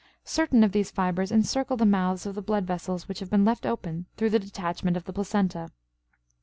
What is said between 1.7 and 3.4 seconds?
the mouths of the blood vessels which have